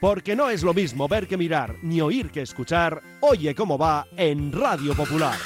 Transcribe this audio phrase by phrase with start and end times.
[0.00, 4.06] Porque no es lo mismo ver que mirar, ni oír que escuchar, oye cómo va
[4.16, 5.36] en Radio Popular.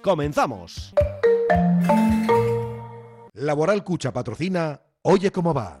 [0.00, 0.94] Comenzamos.
[3.34, 5.80] Laboral Cucha patrocina Oye cómo va.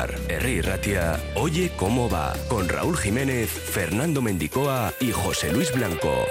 [0.00, 0.62] Radio Popular, R.
[0.62, 6.26] Ratia, Oye cómo va, con Raúl Jiménez, Fernando Mendicoa y José Luis Blanco.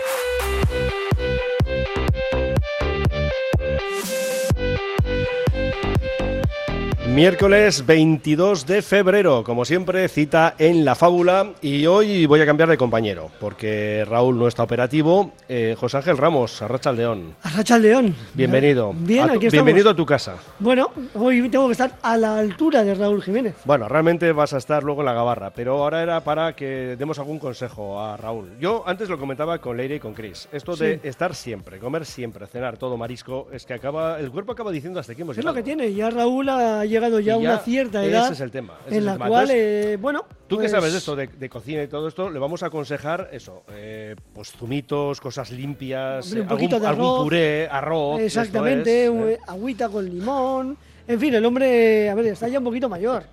[7.24, 12.70] Miércoles 22 de febrero, como siempre, cita en la fábula y hoy voy a cambiar
[12.70, 15.34] de compañero porque Raúl no está operativo.
[15.50, 17.36] Eh, José Ángel Ramos, Arracha León.
[17.44, 18.16] Arracha León.
[18.34, 18.94] Bienvenido.
[18.96, 19.66] Bien, A tu- aquí estamos.
[19.66, 20.36] Bienvenido a tu casa.
[20.60, 23.56] Bueno, hoy tengo que estar a la altura de Raúl Jiménez.
[23.66, 27.20] Bueno, realmente vas a estar luego en la gabarra, pero ahora era para que demos
[27.20, 28.52] algún consejo a Raúl.
[28.62, 30.48] Yo antes lo comentaba con Leire y con Chris.
[30.54, 31.00] Esto de Sí.
[31.10, 35.12] estar siempre, comer siempre, cenar todo marisco, es que acaba, el cuerpo acaba diciendo hasta
[35.12, 35.94] aquí hemos Es lo que tiene.
[35.94, 39.06] Ya Raúl ha llegado ya a una cierta ese edad es el tema, ese en
[39.06, 39.28] la tema.
[39.28, 40.26] cual, Entonces, eh, bueno...
[40.48, 42.68] Tú que pues, sabes de esto, de, de cocina y todo esto, le vamos a
[42.68, 47.24] aconsejar eso, eh, pues zumitos, cosas limpias, Hombre, un eh, poquito algún, de algún arroz.
[47.24, 48.20] puré, arroz.
[48.22, 49.40] Exactamente, es, un- eh.
[49.48, 50.78] agüita con limón.
[51.08, 53.24] En fin, el hombre, a ver, está ya un poquito mayor.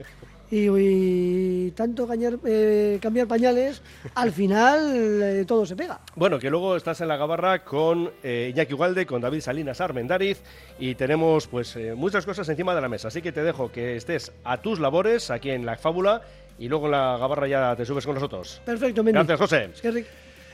[0.51, 3.83] Y, y tanto cañar- eh, cambiar pañales,
[4.15, 6.01] al final eh, todo se pega.
[6.15, 10.41] Bueno, que luego estás en la gabarra con eh, Iñaki Ugalde, con David Salinas Armendariz
[10.79, 13.09] y tenemos pues eh, muchas cosas encima de la mesa.
[13.09, 16.23] Así que te dejo que estés a tus labores aquí en la fábula
[16.59, 18.63] y luego en la gabarra ya te subes con nosotros.
[18.65, 19.19] Perfecto, Mendy.
[19.19, 19.71] Gracias, José.
[19.75, 20.09] Es que rico.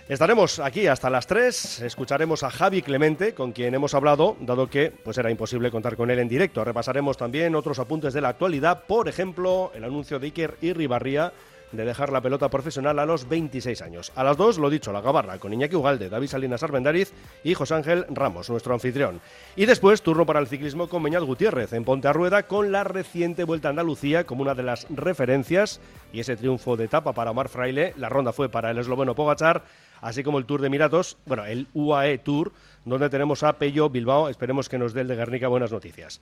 [0.08, 4.90] Estaremos aquí hasta las 3, escucharemos a Javi Clemente, con quien hemos hablado, dado que
[4.90, 6.64] pues era imposible contar con él en directo.
[6.64, 11.32] Repasaremos también otros apuntes de la actualidad, por ejemplo, el anuncio de Iker Irribarría
[11.72, 14.12] de dejar la pelota profesional a los 26 años.
[14.14, 17.74] A las 2, lo dicho, la gabarra, con Iñaki Ugalde, David Salinas Armendariz y José
[17.74, 19.20] Ángel Ramos, nuestro anfitrión.
[19.56, 22.84] Y después, turno para el ciclismo con Meñat Gutiérrez en Ponte a Rueda, con la
[22.84, 25.80] reciente Vuelta a Andalucía como una de las referencias
[26.12, 27.94] y ese triunfo de etapa para Omar Fraile.
[27.96, 29.62] La ronda fue para el esloveno Pogachar
[30.02, 32.52] así como el Tour de Emiratos, bueno, el UAE Tour,
[32.84, 34.28] donde tenemos a Pello Bilbao.
[34.28, 36.20] Esperemos que nos dé el de Guernica buenas noticias.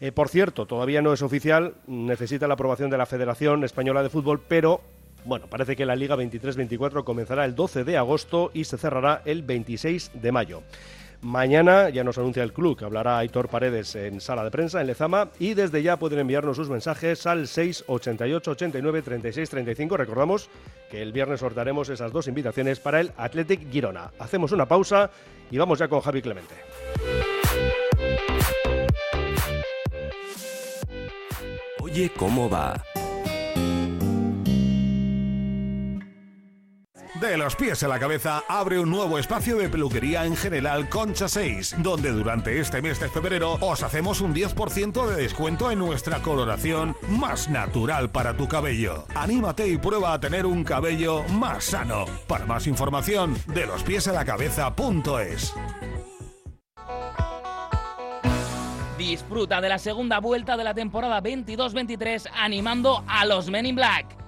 [0.00, 4.08] Eh, por cierto, todavía no es oficial, necesita la aprobación de la Federación Española de
[4.08, 4.80] Fútbol, pero
[5.24, 9.42] bueno, parece que la Liga 23-24 comenzará el 12 de agosto y se cerrará el
[9.42, 10.62] 26 de mayo.
[11.20, 14.86] Mañana ya nos anuncia el club que hablará Aitor Paredes en sala de prensa en
[14.86, 19.96] Lezama y desde ya pueden enviarnos sus mensajes al 688 89 36 35.
[19.96, 20.48] Recordamos
[20.88, 24.12] que el viernes sortearemos esas dos invitaciones para el Athletic Girona.
[24.20, 25.10] Hacemos una pausa
[25.50, 26.54] y vamos ya con Javi Clemente.
[31.80, 32.80] Oye cómo va.
[37.20, 41.26] De los pies a la cabeza abre un nuevo espacio de peluquería en general Concha
[41.26, 46.22] 6, donde durante este mes de febrero os hacemos un 10% de descuento en nuestra
[46.22, 49.04] coloración más natural para tu cabello.
[49.16, 52.04] Anímate y prueba a tener un cabello más sano.
[52.28, 55.54] Para más información, de los pies a la cabeza.es.
[58.96, 64.27] Disfruta de la segunda vuelta de la temporada 22-23 animando a los Men in Black.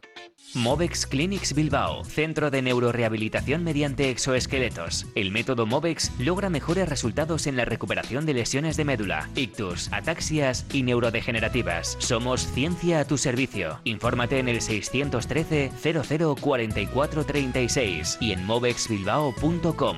[0.53, 5.05] Movex Clinics Bilbao, centro de neurorehabilitación mediante exoesqueletos.
[5.15, 10.65] El método Movex logra mejores resultados en la recuperación de lesiones de médula, ictus, ataxias
[10.73, 11.95] y neurodegenerativas.
[11.99, 13.79] Somos ciencia a tu servicio.
[13.85, 19.97] Infórmate en el 613 00 44 36 y en movexbilbao.com.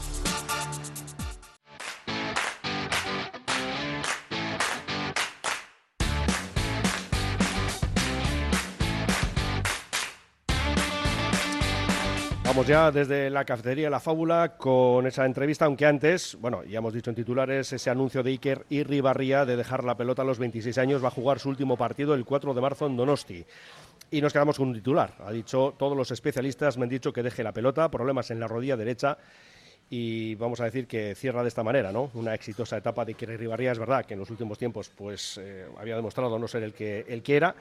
[12.51, 16.93] Vamos ya desde la cafetería La Fábula con esa entrevista, aunque antes, bueno, ya hemos
[16.93, 20.37] dicho en titulares ese anuncio de Iker y Ribarría de dejar la pelota a los
[20.37, 23.45] 26 años, va a jugar su último partido el 4 de marzo en Donosti.
[24.11, 25.13] Y nos quedamos con un titular.
[25.25, 28.49] Ha dicho, todos los especialistas me han dicho que deje la pelota, problemas en la
[28.49, 29.17] rodilla derecha
[29.89, 32.11] y vamos a decir que cierra de esta manera, ¿no?
[32.15, 35.67] Una exitosa etapa de Iker Ribarría, es verdad que en los últimos tiempos pues eh,
[35.79, 37.55] había demostrado no ser el que, el que era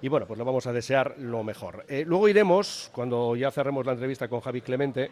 [0.00, 1.84] y bueno, pues le vamos a desear lo mejor.
[1.88, 5.10] Eh, luego iremos, cuando ya cerremos la entrevista con Javi Clemente,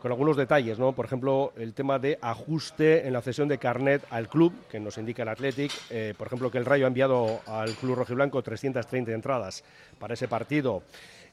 [0.00, 0.92] con algunos detalles, ¿no?
[0.92, 4.98] Por ejemplo, el tema de ajuste en la cesión de carnet al club, que nos
[4.98, 5.72] indica el Athletic.
[5.88, 9.64] Eh, por ejemplo, que el Rayo ha enviado al club rojiblanco 330 entradas
[9.98, 10.82] para ese partido.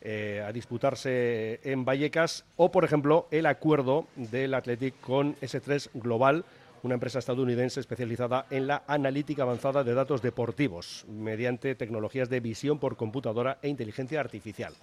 [0.04, 6.44] Eh, a disputarse en Vallecas o, por ejemplo, el acuerdo del Athletic con S3 Global
[6.84, 12.80] una empresa estadounidense especializada en la analítica avanzada de datos deportivos mediante tecnologías de visión
[12.80, 14.74] por computadora e inteligencia artificial.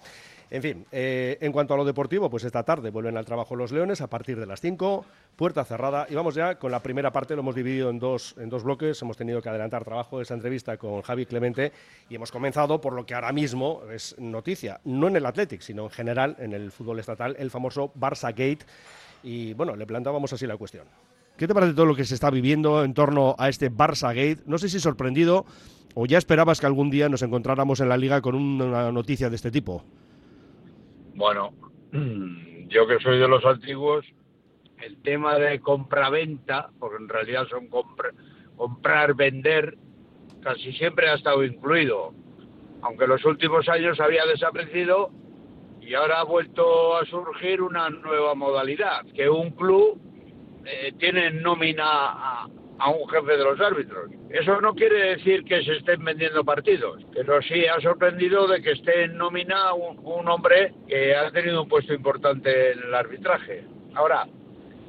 [0.51, 3.71] En fin, eh, en cuanto a lo deportivo, pues esta tarde vuelven al trabajo los
[3.71, 5.05] Leones a partir de las 5,
[5.35, 6.07] puerta cerrada.
[6.09, 8.99] Y vamos ya con la primera parte, lo hemos dividido en dos, en dos bloques.
[9.01, 11.71] Hemos tenido que adelantar trabajo de esa entrevista con Javi Clemente
[12.09, 15.83] y hemos comenzado por lo que ahora mismo es noticia, no en el Athletic, sino
[15.83, 18.65] en general en el fútbol estatal, el famoso Barça Gate.
[19.21, 20.87] Y bueno, le plantábamos así la cuestión.
[21.39, 24.43] ¿Qué te parece todo lo que se está viviendo en torno a este Barça Gate?
[24.45, 25.45] No sé si sorprendido
[25.95, 29.37] o ya esperabas que algún día nos encontráramos en la liga con una noticia de
[29.37, 29.81] este tipo.
[31.15, 31.53] Bueno,
[32.67, 34.05] yo que soy de los antiguos,
[34.81, 37.69] el tema de compra-venta, porque en realidad son
[38.57, 39.77] comprar, vender,
[40.41, 42.13] casi siempre ha estado incluido.
[42.81, 45.09] Aunque en los últimos años había desaparecido
[45.79, 50.08] y ahora ha vuelto a surgir una nueva modalidad, que un club
[50.65, 52.47] eh, tienen nómina a,
[52.89, 54.09] un jefe de los árbitros.
[54.29, 58.71] Eso no quiere decir que se estén vendiendo partidos, pero sí ha sorprendido de que
[58.71, 63.65] esté en nómina un, un hombre que ha tenido un puesto importante en el arbitraje.
[63.95, 64.27] Ahora,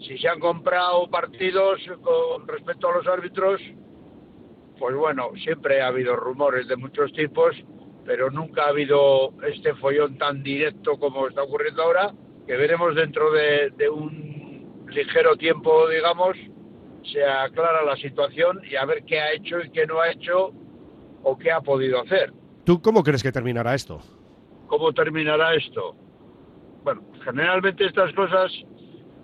[0.07, 3.61] si se han comprado partidos con respecto a los árbitros,
[4.79, 7.55] pues bueno, siempre ha habido rumores de muchos tipos,
[8.05, 12.13] pero nunca ha habido este follón tan directo como está ocurriendo ahora,
[12.47, 14.30] que veremos dentro de un
[14.95, 16.37] ligero tiempo, digamos,
[17.13, 20.53] se aclara la situación y a ver qué ha hecho y qué no ha hecho
[21.23, 22.33] o qué ha podido hacer.
[22.65, 24.01] ¿Tú cómo crees que terminará esto?
[24.67, 25.97] ¿Cómo terminará esto?
[26.85, 28.53] Bueno, generalmente estas cosas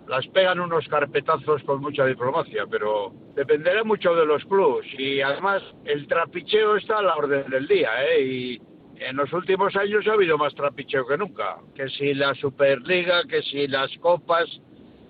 [0.09, 5.63] las pegan unos carpetazos con mucha diplomacia, pero dependerá mucho de los clubes y además
[5.85, 8.23] el trapicheo está a la orden del día, ¿eh?
[8.23, 8.63] Y
[8.99, 13.43] en los últimos años ha habido más trapicheo que nunca, que si la Superliga, que
[13.43, 14.47] si las copas,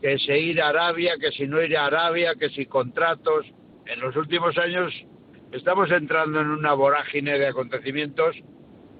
[0.06, 3.44] que si ir a Arabia, que si no ir a Arabia, que si contratos.
[3.86, 4.92] En los últimos años
[5.50, 8.36] estamos entrando en una vorágine de acontecimientos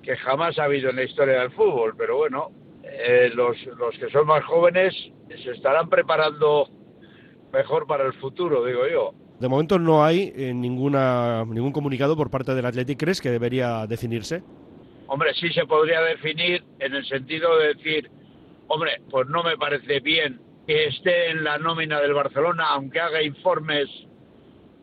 [0.03, 2.51] que jamás ha habido en la historia del fútbol, pero bueno,
[2.83, 4.97] eh, los, los que son más jóvenes
[5.29, 6.69] se estarán preparando
[7.53, 9.15] mejor para el futuro, digo yo.
[9.39, 12.99] De momento no hay eh, ninguna, ningún comunicado por parte del Athletic.
[12.99, 14.43] ¿Crees que debería definirse?
[15.07, 18.11] Hombre, sí se podría definir en el sentido de decir,
[18.67, 23.23] hombre, pues no me parece bien que esté en la nómina del Barcelona, aunque haga
[23.23, 23.89] informes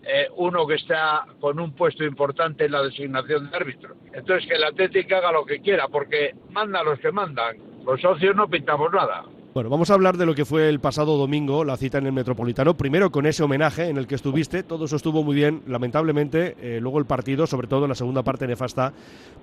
[0.05, 3.95] eh, uno que está con un puesto importante en la designación de árbitro.
[4.13, 7.57] Entonces que el Atlético haga lo que quiera, porque manda los que mandan.
[7.85, 9.23] Los socios no pintamos nada.
[9.53, 12.11] Bueno, vamos a hablar de lo que fue el pasado domingo, la cita en el
[12.11, 12.75] Metropolitano.
[12.75, 15.61] Primero con ese homenaje en el que estuviste, todo eso estuvo muy bien.
[15.67, 18.91] Lamentablemente, eh, luego el partido, sobre todo en la segunda parte nefasta,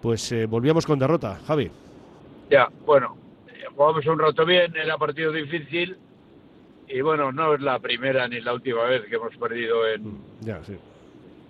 [0.03, 1.39] pues eh, volvíamos con derrota.
[1.47, 1.71] Javi.
[2.51, 3.17] Ya, bueno,
[3.77, 5.97] jugamos un rato bien, era partido difícil,
[6.93, 10.19] y bueno, no es la primera ni la última vez que hemos perdido en,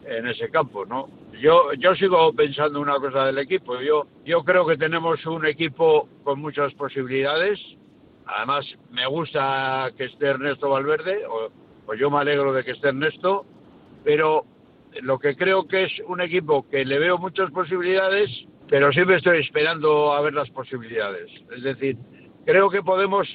[0.04, 1.08] en ese campo, ¿no?
[1.40, 3.80] Yo, yo sigo pensando una cosa del equipo.
[3.80, 7.58] Yo, yo creo que tenemos un equipo con muchas posibilidades.
[8.26, 11.50] Además, me gusta que esté Ernesto Valverde, o,
[11.86, 13.46] o yo me alegro de que esté Ernesto,
[14.04, 14.44] pero
[15.02, 18.30] lo que creo que es un equipo que le veo muchas posibilidades,
[18.68, 21.30] pero siempre estoy esperando a ver las posibilidades.
[21.56, 21.96] Es decir,
[22.44, 23.26] creo que podemos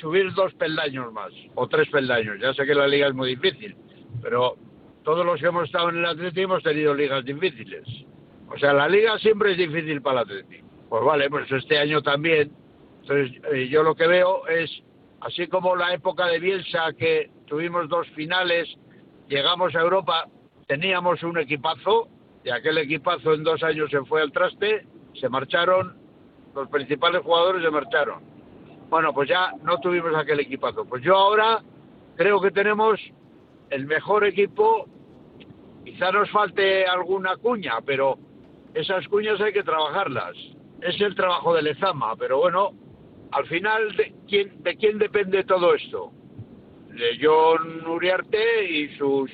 [0.00, 2.38] subir dos peldaños más, o tres peldaños.
[2.40, 3.76] Ya sé que la liga es muy difícil,
[4.22, 4.56] pero
[5.02, 7.86] todos los que hemos estado en el Atlético hemos tenido ligas difíciles.
[8.48, 10.66] O sea, la liga siempre es difícil para el Atlético.
[10.88, 12.50] Pues vale, pues este año también.
[13.02, 14.70] Entonces, eh, yo lo que veo es,
[15.20, 18.68] así como la época de Bielsa, que tuvimos dos finales,
[19.28, 20.26] llegamos a Europa,
[20.66, 22.08] teníamos un equipazo,
[22.44, 25.96] y aquel equipazo en dos años se fue al traste, se marcharon,
[26.54, 28.29] los principales jugadores se marcharon.
[28.90, 30.84] Bueno, pues ya no tuvimos aquel equipazo.
[30.84, 31.62] Pues yo ahora
[32.16, 33.00] creo que tenemos
[33.70, 34.86] el mejor equipo.
[35.84, 38.18] Quizá nos falte alguna cuña, pero
[38.74, 40.36] esas cuñas hay que trabajarlas.
[40.82, 42.72] Es el trabajo de Lezama, pero bueno,
[43.30, 46.10] al final, ¿de quién, de quién depende todo esto?
[46.88, 49.30] De John Uriarte y sus,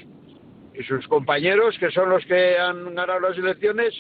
[0.74, 3.94] y sus compañeros, que son los que han ganado las elecciones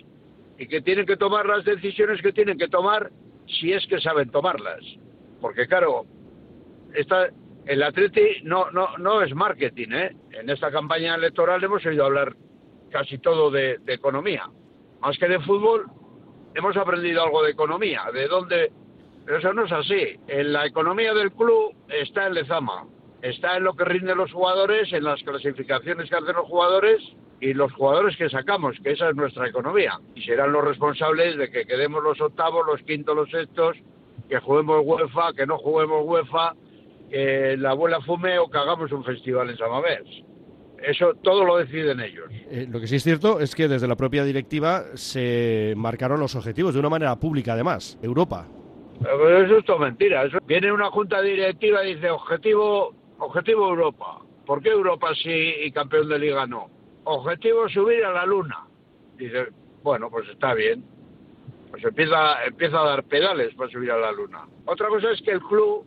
[0.58, 3.10] y que tienen que tomar las decisiones que tienen que tomar
[3.46, 4.84] si es que saben tomarlas.
[5.46, 6.06] Porque claro,
[6.92, 7.28] esta,
[7.66, 8.66] el Atleti no,
[9.22, 10.16] es marketing, ¿eh?
[10.32, 12.34] En esta campaña electoral hemos oído hablar
[12.90, 14.50] casi todo de, de, economía.
[15.00, 15.86] Más que de fútbol,
[16.52, 18.06] hemos aprendido algo de economía.
[18.12, 18.72] ¿De dónde?
[19.24, 20.18] Pero eso no es así.
[20.26, 22.88] En la economía del club está en Lezama.
[23.22, 27.00] Está en lo que rinden los jugadores, en las clasificaciones que hacen los jugadores
[27.40, 30.00] y los jugadores que sacamos, que esa es nuestra economía.
[30.16, 33.76] Y serán los responsables de que quedemos los octavos, los quintos, los sextos,
[34.28, 36.54] que juguemos UEFA, que no juguemos UEFA,
[37.10, 40.24] que la abuela fume o que hagamos un festival en Samamés.
[40.82, 42.26] Eso todo lo deciden ellos.
[42.50, 46.34] Eh, lo que sí es cierto es que desde la propia directiva se marcaron los
[46.34, 48.46] objetivos de una manera pública, además, Europa.
[49.00, 50.24] Pero eso es todo mentira.
[50.24, 54.20] Eso, viene una junta directiva y dice objetivo, objetivo Europa.
[54.44, 56.70] ¿Por qué Europa sí y campeón de liga no?
[57.04, 58.66] Objetivo subir a la luna.
[59.16, 59.48] Dice,
[59.82, 60.84] bueno, pues está bien.
[61.70, 64.46] Pues empieza, empieza a dar pedales para subir a la luna.
[64.64, 65.84] Otra cosa es que el club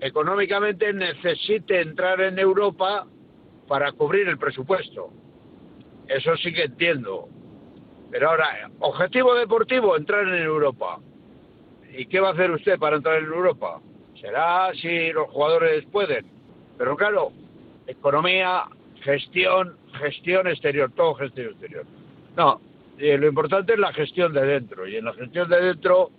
[0.00, 3.06] económicamente necesite entrar en Europa
[3.66, 5.10] para cubrir el presupuesto.
[6.06, 7.28] Eso sí que entiendo.
[8.10, 10.98] Pero ahora, objetivo deportivo, entrar en Europa.
[11.92, 13.80] ¿Y qué va a hacer usted para entrar en Europa?
[14.20, 16.26] Será si los jugadores pueden.
[16.76, 17.32] Pero claro,
[17.86, 18.64] economía,
[19.02, 21.84] gestión, gestión exterior, todo gestión exterior.
[22.36, 22.60] No,
[22.98, 24.86] lo importante es la gestión de dentro.
[24.86, 26.10] Y en la gestión de dentro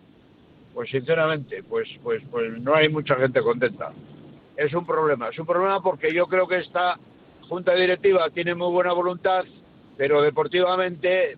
[0.74, 3.92] pues sinceramente, pues, pues, pues no hay mucha gente contenta.
[4.56, 6.98] Es un problema, es un problema porque yo creo que esta
[7.48, 9.44] junta directiva tiene muy buena voluntad,
[9.98, 11.38] pero deportivamente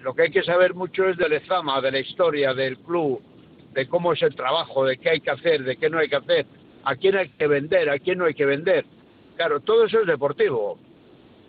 [0.00, 3.20] lo que hay que saber mucho es del Ezama, de la historia del club,
[3.72, 6.16] de cómo es el trabajo, de qué hay que hacer, de qué no hay que
[6.16, 6.46] hacer,
[6.84, 8.84] a quién hay que vender, a quién no hay que vender.
[9.36, 10.78] Claro, todo eso es deportivo.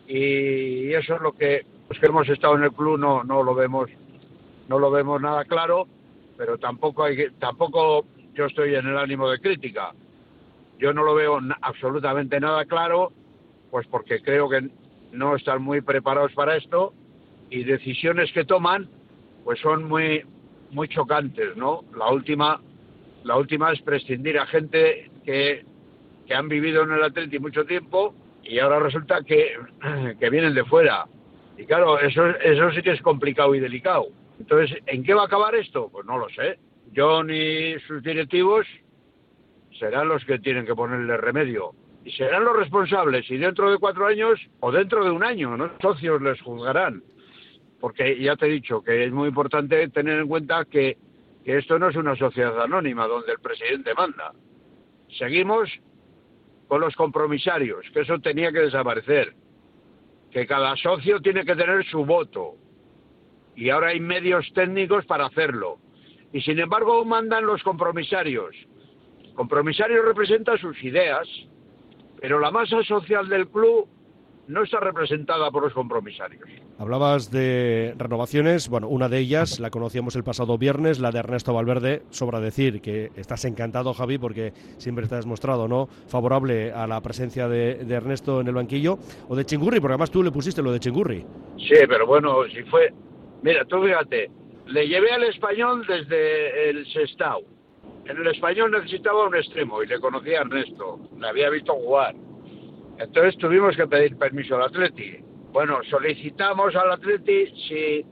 [0.07, 3.53] Y eso es lo que los que hemos estado en el club no, no lo
[3.53, 3.89] vemos
[4.67, 5.87] no lo vemos nada claro
[6.37, 9.91] pero tampoco hay tampoco yo estoy en el ánimo de crítica.
[10.79, 13.11] Yo no lo veo absolutamente nada claro,
[13.69, 14.69] pues porque creo que
[15.11, 16.93] no están muy preparados para esto
[17.49, 18.89] y decisiones que toman
[19.43, 20.23] pues son muy
[20.71, 21.83] muy chocantes, ¿no?
[21.95, 22.59] La última
[23.23, 25.63] la última es prescindir a gente que,
[26.25, 29.55] que han vivido en el Atlético mucho tiempo y ahora resulta que,
[30.19, 31.05] que vienen de fuera.
[31.57, 34.07] Y claro, eso, eso sí que es complicado y delicado.
[34.39, 35.89] Entonces, ¿en qué va a acabar esto?
[35.91, 36.59] Pues no lo sé.
[36.95, 38.65] John y sus directivos
[39.79, 41.73] serán los que tienen que ponerle remedio.
[42.05, 43.29] Y serán los responsables.
[43.31, 45.71] Y dentro de cuatro años o dentro de un año, ¿no?
[45.81, 47.03] socios les juzgarán.
[47.79, 50.97] Porque ya te he dicho que es muy importante tener en cuenta que,
[51.43, 54.33] que esto no es una sociedad anónima donde el presidente manda.
[55.17, 55.69] Seguimos
[56.67, 59.33] con los compromisarios, que eso tenía que desaparecer.
[60.33, 62.55] Que cada socio tiene que tener su voto
[63.55, 65.77] y ahora hay medios técnicos para hacerlo.
[66.31, 68.55] Y sin embargo mandan los compromisarios.
[69.35, 71.27] Compromisarios representan sus ideas,
[72.19, 73.87] pero la masa social del club
[74.47, 76.43] no está representada por los compromisarios.
[76.77, 81.53] Hablabas de renovaciones, bueno, una de ellas la conocíamos el pasado viernes, la de Ernesto
[81.53, 82.03] Valverde.
[82.09, 85.87] Sobra decir que estás encantado, Javi, porque siempre te has mostrado ¿no?
[86.07, 88.97] favorable a la presencia de, de Ernesto en el banquillo,
[89.29, 91.25] o de Chingurri, porque además tú le pusiste lo de Chingurri.
[91.57, 92.91] Sí, pero bueno, si fue,
[93.43, 94.31] Mira, tú fíjate,
[94.67, 97.41] le llevé al español desde el Sestao.
[98.05, 102.15] En el español necesitaba un extremo y le conocía a Ernesto, le había visto jugar.
[102.99, 105.17] Entonces tuvimos que pedir permiso al Atleti.
[105.51, 108.05] Bueno, solicitamos al Atleti si,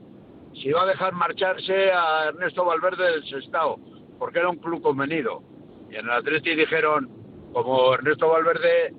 [0.60, 3.78] si va a dejar marcharse a Ernesto Valverde del Sestao,
[4.18, 5.42] porque era un club convenido.
[5.90, 7.10] Y en el Atleti dijeron,
[7.52, 8.94] como Ernesto Valverde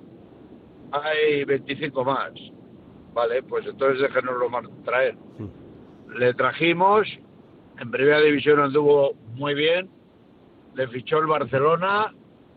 [0.92, 2.32] hay 25 más.
[3.12, 4.48] Vale, pues entonces déjenoslo
[4.84, 5.16] traer.
[6.16, 7.06] Le trajimos,
[7.78, 9.88] en primera división anduvo muy bien,
[10.74, 12.12] le fichó el Barcelona,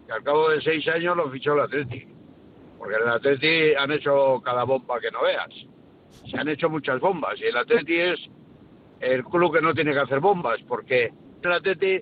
[0.05, 2.16] que al cabo de seis años lo fichó el Atleti.
[2.77, 5.49] Porque en el Atleti han hecho cada bomba que no veas.
[6.29, 8.19] Se han hecho muchas bombas y el Atleti es
[8.99, 11.11] el club que no tiene que hacer bombas, porque
[11.43, 11.99] el Atleti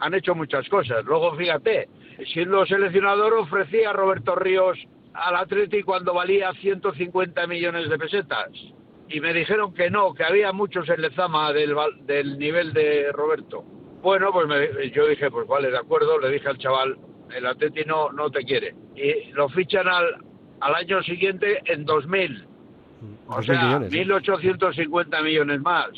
[0.00, 1.04] han hecho muchas cosas.
[1.04, 1.88] Luego fíjate,
[2.32, 4.78] siendo seleccionador ofrecía a Roberto Ríos
[5.14, 8.50] al Atleti cuando valía 150 millones de pesetas.
[9.08, 13.62] Y me dijeron que no, que había muchos en Lezama del, del nivel de Roberto.
[14.02, 14.46] Bueno, pues
[14.92, 16.96] yo dije, pues vale, de acuerdo, le dije al chaval,
[17.34, 18.74] el Atleti no, no te quiere.
[18.96, 20.16] Y lo fichan al,
[20.60, 22.46] al año siguiente en 2000.
[23.28, 25.88] O sea, 1.850 millones más.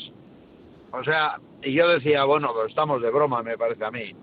[0.91, 4.13] O sea, y yo decía, bueno, pues estamos de broma, me parece a mí.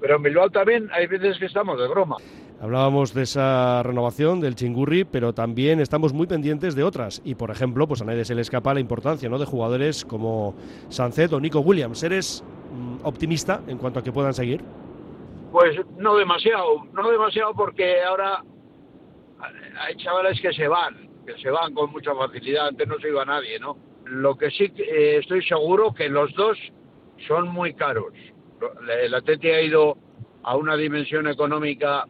[0.00, 2.16] Pero en Bilbao también hay veces que estamos de broma.
[2.60, 7.22] Hablábamos de esa renovación del Chingurri, pero también estamos muy pendientes de otras.
[7.24, 9.38] Y, por ejemplo, pues a nadie se le escapa la importancia ¿no?
[9.38, 10.54] de jugadores como
[10.90, 12.02] Sancet o Nico Williams.
[12.02, 14.62] ¿Eres mm, optimista en cuanto a que puedan seguir?
[15.50, 18.42] Pues no demasiado, no demasiado porque ahora
[19.80, 23.24] hay chavales que se van, que se van con mucha facilidad, antes no se iba
[23.24, 23.76] nadie, ¿no?
[24.04, 26.56] Lo que sí eh, estoy seguro que los dos
[27.26, 28.12] son muy caros.
[29.02, 29.96] El Atleti ha ido
[30.42, 32.06] a una dimensión económica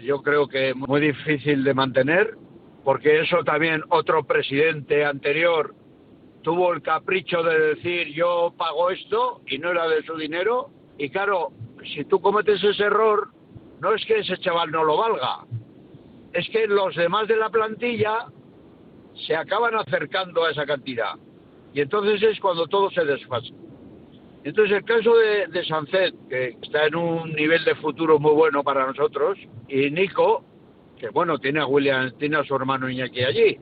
[0.00, 2.36] yo creo que muy difícil de mantener,
[2.84, 5.74] porque eso también otro presidente anterior
[6.42, 10.70] tuvo el capricho de decir yo pago esto y no era de su dinero.
[10.96, 11.52] Y claro,
[11.84, 13.28] si tú cometes ese error,
[13.80, 15.44] no es que ese chaval no lo valga,
[16.32, 18.26] es que los demás de la plantilla
[19.26, 21.14] se acaban acercando a esa cantidad.
[21.74, 23.52] Y entonces es cuando todo se desfasa.
[24.44, 28.62] Entonces, el caso de, de Sancet, que está en un nivel de futuro muy bueno
[28.62, 30.44] para nosotros, y Nico,
[30.98, 33.58] que bueno, tiene a William, tiene a su hermano Iñaki allí.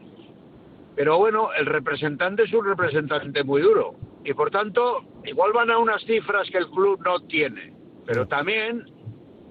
[0.94, 3.94] Pero bueno, el representante es un representante muy duro.
[4.24, 7.75] Y por tanto, igual van a unas cifras que el club no tiene.
[8.06, 8.84] Pero también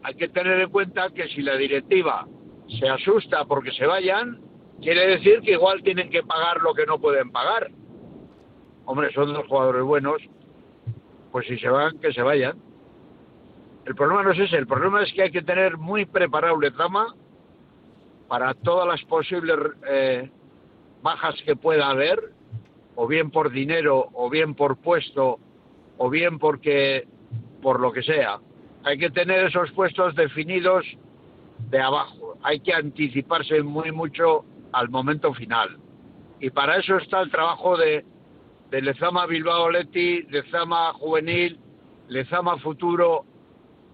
[0.03, 2.27] hay que tener en cuenta que si la directiva
[2.79, 4.39] se asusta porque se vayan,
[4.81, 7.69] quiere decir que igual tienen que pagar lo que no pueden pagar.
[8.85, 10.21] Hombre, son dos jugadores buenos
[11.35, 12.57] pues si se van, que se vayan.
[13.83, 17.13] El problema no es ese, el problema es que hay que tener muy preparado Lezama
[18.29, 20.31] para todas las posibles eh,
[21.01, 22.31] bajas que pueda haber,
[22.95, 25.39] o bien por dinero, o bien por puesto,
[25.97, 27.05] o bien porque
[27.61, 28.39] por lo que sea.
[28.83, 30.85] Hay que tener esos puestos definidos
[31.69, 32.37] de abajo.
[32.43, 35.77] Hay que anticiparse muy mucho al momento final.
[36.39, 38.05] Y para eso está el trabajo de
[38.71, 41.59] de Lezama Bilbao Leti, Lezama Juvenil,
[42.07, 43.25] Lezama Futuro.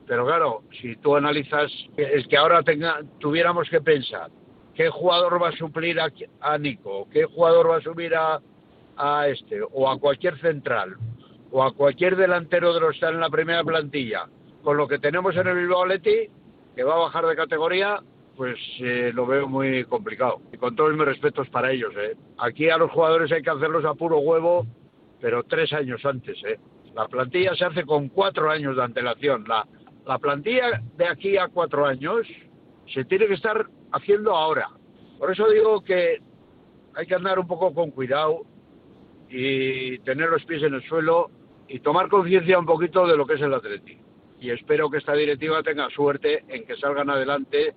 [0.07, 4.29] Pero claro, si tú analizas, es que ahora tenga, tuviéramos que pensar,
[4.73, 7.07] ¿qué jugador va a suplir a, Nico?
[7.11, 8.41] ¿Qué jugador va a subir a,
[8.97, 9.61] a este?
[9.71, 10.95] O a cualquier central,
[11.51, 14.27] o a cualquier delantero de los que están en la primera plantilla.
[14.63, 16.29] Con lo que tenemos en el Bilbao Leti,
[16.75, 18.01] que va a bajar de categoría,
[18.35, 20.41] pues eh, lo veo muy complicado.
[20.53, 21.93] Y con todos mis respetos para ellos.
[21.97, 22.15] ¿eh?
[22.37, 24.65] Aquí a los jugadores hay que hacerlos a puro huevo,
[25.19, 26.37] pero tres años antes.
[26.45, 26.59] ¿eh?
[26.95, 29.45] La plantilla se hace con cuatro años de antelación.
[29.47, 29.67] La,
[30.05, 32.25] la plantilla de aquí a cuatro años
[32.93, 34.69] se tiene que estar haciendo ahora.
[35.19, 36.19] Por eso digo que
[36.95, 38.41] hay que andar un poco con cuidado
[39.29, 41.29] y tener los pies en el suelo
[41.71, 44.03] y tomar conciencia un poquito de lo que es el Atlético.
[44.39, 47.73] Y espero que esta directiva tenga suerte en que salgan adelante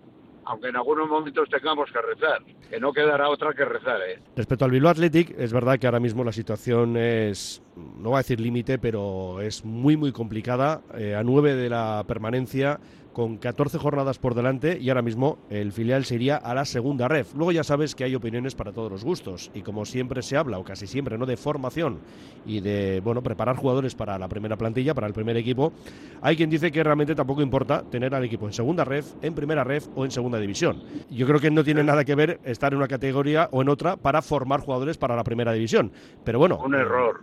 [0.46, 3.98] aunque en algunos momentos tengamos que rezar, que no quedará otra que rezar.
[4.02, 4.18] ¿eh?
[4.36, 8.18] Respecto al Bilbao Athletic, es verdad que ahora mismo la situación es, no voy a
[8.18, 10.82] decir límite, pero es muy, muy complicada.
[10.98, 12.78] Eh, a nueve de la permanencia
[13.14, 17.08] con 14 jornadas por delante y ahora mismo el filial se iría a la segunda
[17.08, 17.32] ref.
[17.34, 20.58] Luego ya sabes que hay opiniones para todos los gustos y como siempre se habla,
[20.58, 21.24] o casi siempre, ¿no?
[21.24, 22.00] de formación
[22.44, 25.72] y de bueno preparar jugadores para la primera plantilla, para el primer equipo,
[26.20, 29.64] hay quien dice que realmente tampoco importa tener al equipo en segunda ref, en primera
[29.64, 30.82] ref o en segunda división.
[31.08, 33.96] Yo creo que no tiene nada que ver estar en una categoría o en otra
[33.96, 35.92] para formar jugadores para la primera división.
[36.24, 36.58] Pero bueno.
[36.58, 37.22] Un error.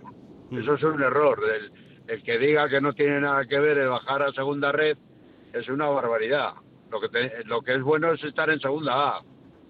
[0.49, 0.58] Mm.
[0.58, 1.38] Eso es un error.
[1.54, 1.71] El,
[2.08, 4.97] el que diga que no tiene nada que ver el bajar a segunda red
[5.54, 6.54] es una barbaridad.
[6.90, 7.08] Lo que,
[7.46, 9.22] lo que es bueno es estar en segunda A.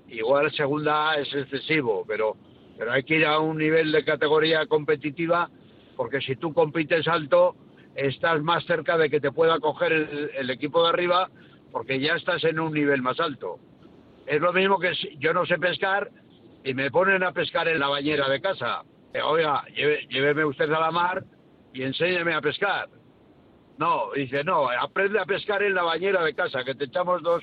[0.07, 2.35] Igual segunda A es excesivo, pero,
[2.77, 5.49] pero hay que ir a un nivel de categoría competitiva
[5.95, 7.55] porque si tú compites alto
[7.95, 9.91] estás más cerca de que te pueda coger
[10.35, 11.29] el, equipo de arriba
[11.71, 13.59] porque ya estás en un nivel más alto.
[14.25, 16.09] Es lo mismo que si yo no sé pescar
[16.63, 18.83] y me ponen a pescar en la bañera de casa.
[19.23, 19.63] Oiga,
[20.09, 21.23] lléveme usted a la mar
[21.73, 22.87] y enséñeme a pescar.
[23.81, 27.41] No, dice, no, aprende a pescar en la bañera de casa, que te echamos dos,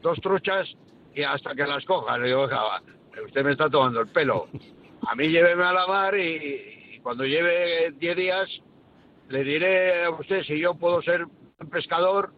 [0.00, 0.72] dos truchas
[1.12, 2.20] y hasta que las cojas.
[2.20, 2.46] Le digo,
[3.26, 4.46] usted me está tomando el pelo.
[5.08, 8.48] A mí lléveme a la mar y, cuando lleve 10 días
[9.28, 11.26] le diré a usted si yo puedo ser
[11.68, 12.32] pescador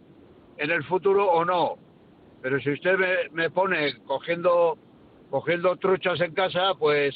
[0.56, 1.76] en el futuro o no.
[2.40, 4.78] Pero si usted me, me pone cogiendo,
[5.28, 7.14] cogiendo truchas en casa, pues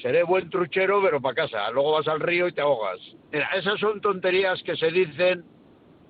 [0.00, 1.70] seré buen truchero, pero para casa.
[1.72, 2.98] Luego vas al río y te ahogas.
[3.30, 5.44] Mira, esas son tonterías que se dicen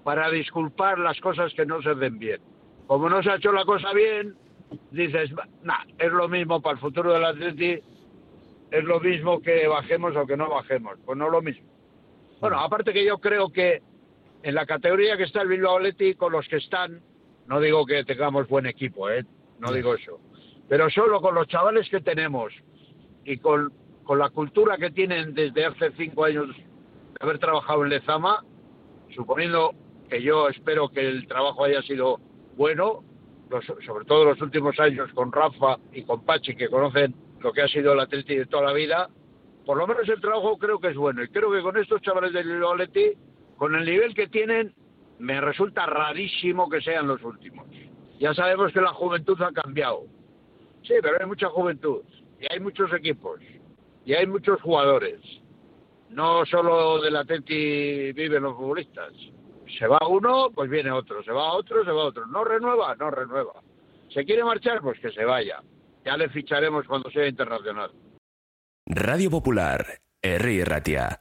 [0.09, 2.41] para disculpar las cosas que no se ven bien.
[2.87, 4.37] Como no se ha hecho la cosa bien,
[4.91, 5.31] dices,
[5.63, 7.79] nah, es lo mismo para el futuro del Atleti,
[8.71, 10.97] es lo mismo que bajemos o que no bajemos.
[11.05, 11.69] Pues no lo mismo.
[12.41, 13.83] Bueno, aparte que yo creo que
[14.43, 17.03] en la categoría que está el Bilbao Athletic, con los que están,
[17.47, 19.27] no digo que tengamos buen equipo, ¿eh?
[19.59, 20.21] no digo eso,
[20.71, 22.55] pero solo con los chavales que tenemos
[23.27, 26.65] y con, con la cultura que tienen desde hace cinco años de
[27.21, 28.43] haber trabajado en Lezama,
[29.15, 29.75] suponiendo
[30.09, 32.19] que yo espero que el trabajo haya sido
[32.57, 33.05] bueno,
[33.51, 37.63] los- sobre todo los últimos años con Rafa y con Pachi, que conocen lo que
[37.63, 39.09] ha sido el Atleti de toda la vida,
[39.65, 41.23] por lo menos el trabajo creo que es bueno.
[41.23, 43.17] Y creo que con estos chavales del Athletic,
[43.57, 44.75] con el nivel que tienen,
[45.19, 47.67] me resulta rarísimo que sean los últimos.
[48.19, 50.05] Ya sabemos que la juventud ha cambiado.
[50.83, 52.03] Sí, pero hay mucha juventud.
[52.41, 53.41] Y hay muchos equipos.
[54.05, 55.21] Y hay muchos jugadores.
[56.11, 59.13] No solo del Atleti viven los futbolistas.
[59.79, 61.23] Se va uno, pues viene otro.
[61.23, 62.27] Se va otro, se va otro.
[62.27, 63.55] No renueva, no renueva.
[64.13, 64.81] ¿Se quiere marchar?
[64.81, 65.63] Pues que se vaya.
[66.05, 67.91] Ya le ficharemos cuando sea internacional.
[68.87, 71.21] Radio Popular, Herri Ratia.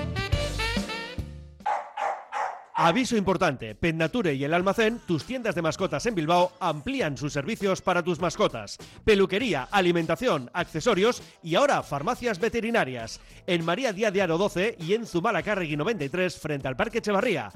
[2.83, 7.79] Aviso importante, Pennature y el Almacén, tus tiendas de mascotas en Bilbao, amplían sus servicios
[7.79, 8.79] para tus mascotas.
[9.05, 13.19] Peluquería, alimentación, accesorios y ahora farmacias veterinarias.
[13.45, 17.51] En María Díaz de Aro 12 y en Zumalacárregui 93 frente al Parque Echevarría.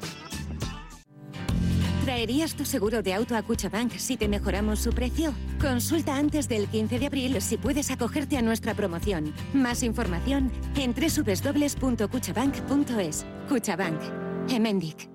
[2.04, 5.34] ¿Traerías tu seguro de auto a Cuchabank si te mejoramos su precio?
[5.60, 9.34] Consulta antes del 15 de abril si puedes acogerte a nuestra promoción.
[9.56, 13.26] Más información en www.cuchabank.es.
[13.50, 14.00] Cuchabank.
[14.50, 15.15] Emendic.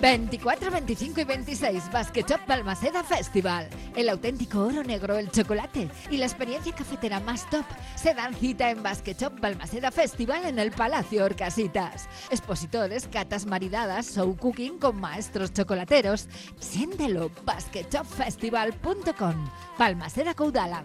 [0.00, 3.68] 24, 25 y 26 Basket Shop Balmaceda Festival.
[3.96, 7.64] El auténtico oro negro, el chocolate y la experiencia cafetera más top
[7.96, 12.08] se dan cita en Basket Shop Balmaceda Festival en el Palacio Orcasitas.
[12.30, 16.28] Expositores, catas maridadas, show cooking con maestros chocolateros.
[16.60, 19.50] Siéntelo, basketshopfestival.com.
[19.78, 20.84] Balmaceda Caudala.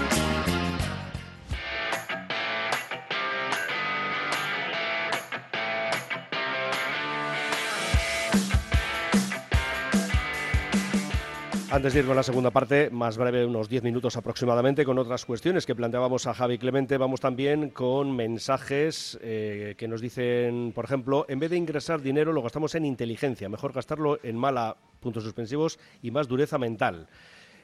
[11.71, 15.23] Antes de ir con la segunda parte, más breve, unos 10 minutos aproximadamente, con otras
[15.23, 20.83] cuestiones que planteábamos a Javi Clemente, vamos también con mensajes eh, que nos dicen, por
[20.83, 25.23] ejemplo, en vez de ingresar dinero lo gastamos en inteligencia, mejor gastarlo en mala, puntos
[25.23, 27.07] suspensivos, y más dureza mental.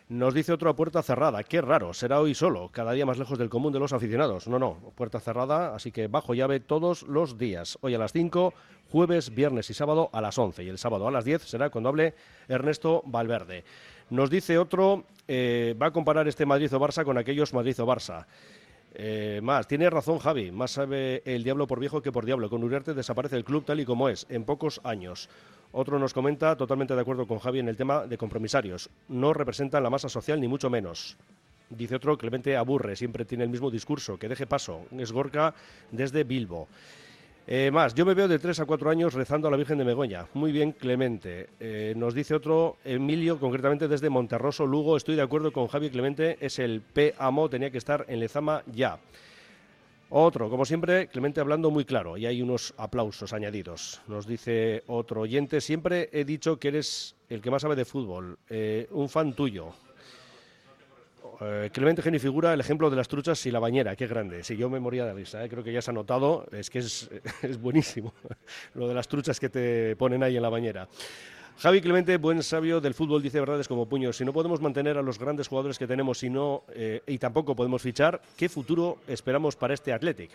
[0.07, 1.43] Nos dice otro a puerta cerrada.
[1.43, 4.47] Qué raro, será hoy solo, cada día más lejos del común de los aficionados.
[4.47, 7.77] No, no, puerta cerrada, así que bajo llave todos los días.
[7.81, 8.53] Hoy a las 5,
[8.89, 10.63] jueves, viernes y sábado a las 11.
[10.63, 12.13] Y el sábado a las 10 será cuando hable
[12.47, 13.65] Ernesto Valverde.
[14.09, 17.85] Nos dice otro, eh, va a comparar este Madrid o Barça con aquellos Madrid o
[17.85, 18.25] Barça.
[18.93, 22.49] Eh, más, tiene razón Javi, más sabe el diablo por viejo que por diablo.
[22.49, 25.29] Con Uriarte desaparece el club tal y como es, en pocos años.
[25.73, 28.89] Otro nos comenta, totalmente de acuerdo con Javi en el tema de compromisarios.
[29.09, 31.17] No representan la masa social ni mucho menos.
[31.69, 34.85] Dice otro, Clemente aburre, siempre tiene el mismo discurso, que deje paso.
[34.97, 35.53] Es Gorka
[35.91, 36.69] desde Bilbo.
[37.49, 39.85] Eh, más, yo me veo de 3 a 4 años rezando a la Virgen de
[39.85, 40.25] Megoña.
[40.33, 41.47] Muy bien, Clemente.
[41.61, 44.97] Eh, nos dice otro, Emilio, concretamente desde Monterroso, Lugo.
[44.97, 47.15] Estoy de acuerdo con Javi Clemente, es el P.
[47.17, 48.99] Amo, tenía que estar en Lezama ya.
[50.09, 54.01] Otro, como siempre, Clemente hablando muy claro y hay unos aplausos añadidos.
[54.07, 58.37] Nos dice otro oyente, siempre he dicho que eres el que más sabe de fútbol,
[58.49, 59.71] eh, un fan tuyo.
[61.39, 64.43] Eh, Clemente Geni figura el ejemplo de las truchas y la bañera, qué grande.
[64.43, 66.79] Si yo me moría de risa, eh, creo que ya se ha notado, es que
[66.79, 67.09] es,
[67.61, 68.13] buenísimo
[68.73, 70.87] lo de las truchas que te ponen ahí en la bañera.
[71.59, 74.15] Javi Clemente, buen sabio del fútbol, dice verdades como puños.
[74.17, 78.21] Si no podemos mantener a los grandes jugadores que tenemos eh, y tampoco podemos fichar,
[78.35, 80.31] ¿qué futuro esperamos para este Athletic?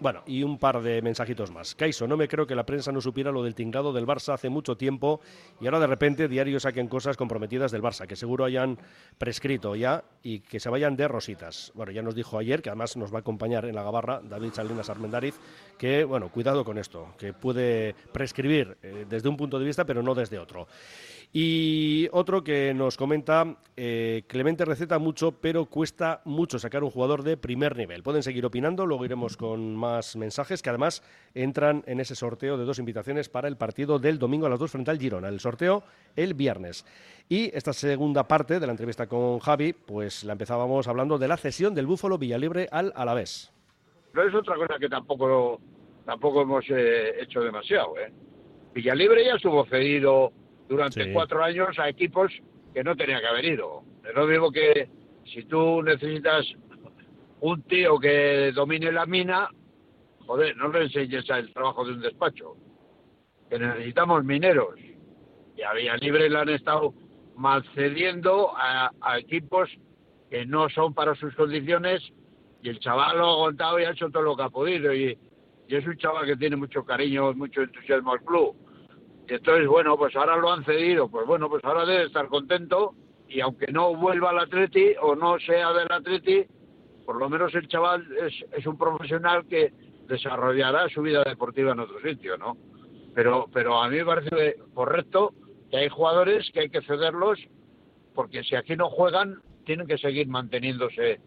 [0.00, 1.74] Bueno, y un par de mensajitos más.
[1.74, 4.48] Caiso, no me creo que la prensa no supiera lo del tinglado del Barça hace
[4.48, 5.20] mucho tiempo
[5.60, 8.78] y ahora de repente diarios saquen cosas comprometidas del Barça, que seguro hayan
[9.18, 11.70] prescrito ya y que se vayan de rositas.
[11.74, 14.54] Bueno, ya nos dijo ayer, que además nos va a acompañar en la gabarra, David
[14.54, 15.34] Salinas Armendariz,
[15.76, 20.02] que, bueno, cuidado con esto, que puede prescribir eh, desde un punto de vista, pero
[20.02, 20.66] no desde otro.
[21.32, 27.22] Y otro que nos comenta, eh, Clemente receta mucho, pero cuesta mucho sacar un jugador
[27.22, 28.02] de primer nivel.
[28.02, 31.02] Pueden seguir opinando, luego iremos con más mensajes que además
[31.34, 34.70] entran en ese sorteo de dos invitaciones para el partido del domingo a las dos
[34.70, 35.28] frente al Girona.
[35.28, 35.82] El sorteo
[36.16, 36.84] el viernes.
[37.28, 41.36] Y esta segunda parte de la entrevista con Javi, pues la empezábamos hablando de la
[41.36, 43.52] cesión del Búfalo Villalibre al Alavés.
[44.12, 45.60] No es otra cosa que tampoco,
[46.04, 47.96] tampoco hemos eh, hecho demasiado.
[47.98, 48.12] ¿eh?
[48.74, 50.32] Villalibre ya estuvo cedido
[50.68, 52.32] durante cuatro años a equipos
[52.74, 53.82] que no tenía que haber ido.
[54.14, 54.88] No digo que
[55.32, 56.46] si tú necesitas
[57.40, 59.48] un tío que domine la mina,
[60.30, 62.54] joder, no le enseñes el trabajo de un despacho.
[63.48, 64.78] Que necesitamos mineros.
[65.56, 66.94] Y había libre le han estado
[67.34, 69.68] malcediendo a, a equipos
[70.30, 72.00] que no son para sus condiciones
[72.62, 75.18] y el chaval lo ha aguantado y ha hecho todo lo que ha podido y,
[75.66, 78.54] y es un chaval que tiene mucho cariño, mucho entusiasmo al club
[79.28, 82.94] y entonces, bueno, pues ahora lo han cedido, pues bueno, pues ahora debe estar contento
[83.28, 86.44] y aunque no vuelva al Atleti o no sea del Atleti,
[87.04, 89.72] por lo menos el chaval es, es un profesional que
[90.10, 92.56] desarrollará su vida deportiva en otro sitio, ¿no?
[93.14, 95.32] Pero, pero a mí me parece correcto
[95.70, 97.38] que hay jugadores que hay que cederlos
[98.14, 101.20] porque si aquí no juegan tienen que seguir manteniéndose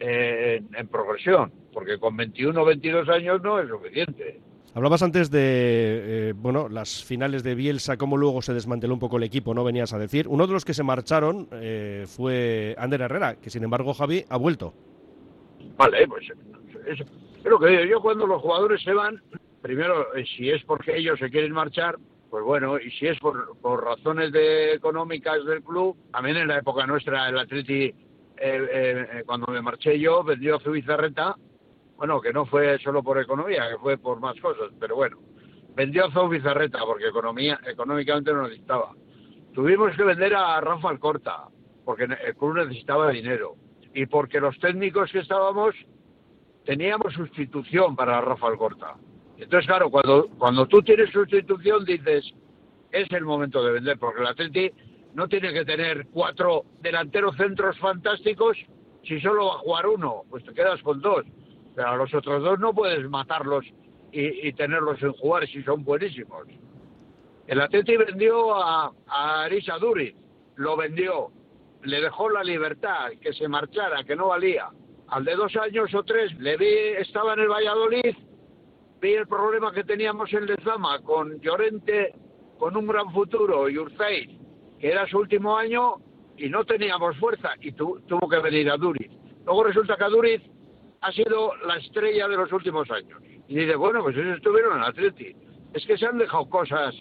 [0.00, 4.40] eh, en, en progresión, porque con 21 o 22 años no es suficiente.
[4.74, 9.18] Hablabas antes de eh, bueno las finales de Bielsa, cómo luego se desmanteló un poco
[9.18, 9.62] el equipo, ¿no?
[9.62, 10.26] Venías a decir.
[10.26, 14.36] Uno de los que se marcharon eh, fue Ander Herrera, que sin embargo Javi ha
[14.36, 14.74] vuelto.
[15.76, 16.24] Vale, pues
[16.88, 17.04] es,
[17.44, 17.84] es lo que digo.
[17.84, 19.22] Yo cuando los jugadores se van,
[19.62, 21.96] primero, eh, si es porque ellos se quieren marchar,
[22.30, 26.58] pues bueno, y si es por, por razones de, económicas del club, también en la
[26.58, 27.94] época nuestra, el Atleti, eh,
[28.36, 31.36] eh, cuando me marché yo, vendió a Zubizarreta
[31.96, 35.18] bueno, que no fue solo por economía, que fue por más cosas, pero bueno,
[35.74, 38.92] vendió a Zou Bizarreta porque economía, económicamente no necesitaba.
[39.52, 41.44] Tuvimos que vender a Rafa Alcorta
[41.84, 43.54] porque el club necesitaba dinero
[43.94, 45.74] y porque los técnicos que estábamos
[46.64, 48.94] teníamos sustitución para Rafa Alcorta.
[49.36, 52.32] Entonces, claro, cuando, cuando tú tienes sustitución dices,
[52.92, 54.70] es el momento de vender, porque el Atleti
[55.14, 58.56] no tiene que tener cuatro delanteros centros fantásticos
[59.02, 61.24] si solo va a jugar uno, pues te quedas con dos.
[61.74, 63.64] Pero a los otros dos no puedes matarlos
[64.12, 66.46] y, tenerlos en jugar si son buenísimos.
[67.46, 70.14] El Atleti vendió a, a Arisa Duriz,
[70.56, 71.30] lo vendió,
[71.82, 74.70] le dejó la libertad, que se marchara, que no valía.
[75.14, 78.16] Al de dos años o tres le vi, estaba en el Valladolid,
[79.00, 82.12] vi el problema que teníamos en Lezama con Llorente,
[82.58, 84.28] con un gran futuro, y Urfeiz,
[84.76, 85.98] que era su último año
[86.36, 89.08] y no teníamos fuerza, y tu, tuvo que venir a Duriz.
[89.44, 90.42] Luego resulta que a Duriz
[91.02, 93.22] ha sido la estrella de los últimos años.
[93.46, 95.32] Y dice, bueno, pues ellos estuvieron en Atleti.
[95.74, 96.92] Es que se han dejado cosas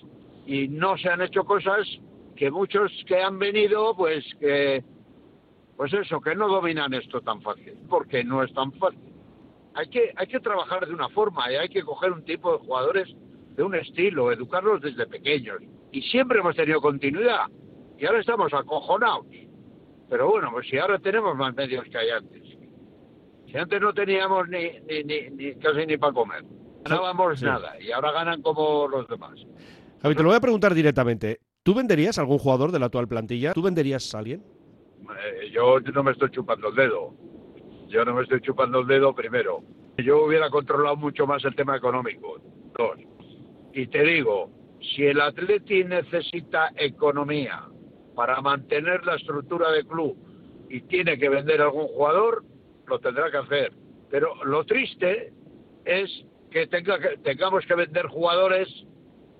[0.46, 1.88] y no se han hecho cosas
[2.36, 4.84] que muchos que han venido, pues que,
[5.78, 9.00] pues eso, que no dominan esto tan fácil, porque no es tan fácil.
[9.76, 12.60] Hay que, hay que trabajar de una forma y hay que coger un tipo de
[12.60, 13.10] jugadores
[13.56, 15.58] de un estilo, educarlos desde pequeños.
[15.92, 17.46] Y siempre hemos tenido continuidad.
[17.98, 19.26] Y ahora estamos acojonados.
[20.10, 22.44] Pero bueno, pues si ahora tenemos más medios que hay antes.
[23.48, 26.44] Si antes no teníamos ni, ni, ni, ni casi ni para comer,
[26.84, 27.46] ganábamos Sí.
[27.46, 29.40] nada y ahora ganan como los demás.
[30.02, 31.40] Javi, te lo voy a preguntar directamente.
[31.64, 33.54] ¿Tú venderías algún jugador de la actual plantilla?
[33.54, 34.44] ¿Tú venderías a alguien?
[35.12, 37.14] Eh, yo no me estoy chupando el dedo.
[37.88, 39.64] Yo no me estoy chupando el dedo primero.
[39.98, 42.38] Yo hubiera controlado mucho más el tema económico.
[42.78, 42.98] Dos.
[43.74, 47.64] Y te digo, si el Atleti necesita economía
[48.16, 50.18] para mantener la estructura de club
[50.70, 52.44] y tiene que vender a algún jugador,
[52.88, 53.74] lo tendrá que hacer.
[54.10, 55.34] Pero lo triste
[55.86, 58.68] es que, tenga que tengamos que vender jugadores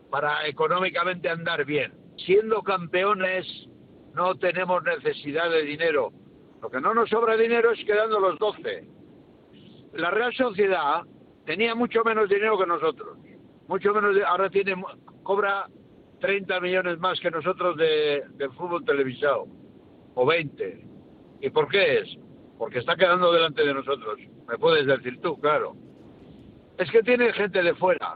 [0.10, 1.94] para económicamente andar bien.
[2.18, 3.48] Siendo campeones
[4.14, 6.12] no tenemos necesidad de dinero.
[6.62, 8.88] Lo que no nos sobra dinero es quedando los 12.
[9.94, 11.02] La Real Sociedad
[11.46, 13.18] tenía mucho menos dinero que nosotros.
[13.68, 14.82] Mucho menos, ahora tiene
[15.24, 15.68] cobra
[16.20, 19.48] 30 millones más que nosotros de, de fútbol televisado.
[20.16, 20.86] O 20.
[21.42, 22.18] ¿Y por qué es?
[22.58, 24.20] Porque está quedando delante de nosotros.
[24.48, 25.76] Me puedes decir tú, claro.
[26.78, 28.16] Es que tiene gente de fuera.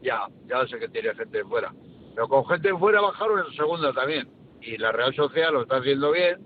[0.00, 1.72] Ya, ya sé que tiene gente de fuera.
[2.14, 4.35] Pero con gente de fuera bajaron en segunda también.
[4.66, 6.38] Y la Real Sociedad lo está haciendo bien.